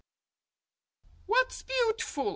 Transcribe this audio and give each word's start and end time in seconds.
"What's 1.27 1.61
beautiful?" 1.61 2.29